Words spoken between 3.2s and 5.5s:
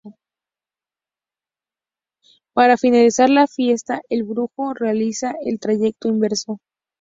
las fiestas el Brujo realiza